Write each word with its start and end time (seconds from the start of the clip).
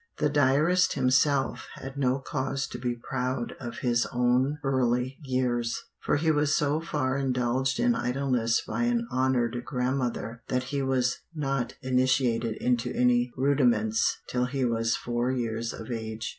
The 0.17 0.29
diarist 0.29 0.93
himself 0.93 1.67
had 1.75 1.95
no 1.95 2.17
cause 2.17 2.65
to 2.69 2.79
be 2.79 2.95
proud 2.95 3.55
of 3.59 3.77
his 3.85 4.07
own 4.11 4.57
early 4.63 5.19
years, 5.21 5.79
for 5.99 6.15
he 6.15 6.31
was 6.31 6.55
so 6.55 6.79
far 6.81 7.15
indulged 7.19 7.79
in 7.79 7.93
idleness 7.93 8.61
by 8.61 8.85
an 8.85 9.07
"honoured 9.11 9.61
grandmother" 9.63 10.41
that 10.47 10.63
he 10.73 10.81
was 10.81 11.19
"not 11.35 11.75
initiated 11.83 12.55
into 12.59 12.91
any 12.95 13.31
rudiments" 13.37 14.17
till 14.27 14.45
he 14.45 14.65
was 14.65 14.95
four 14.95 15.29
years 15.31 15.71
of 15.71 15.91
age. 15.91 16.29